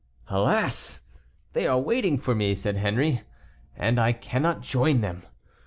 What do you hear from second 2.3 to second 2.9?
me," said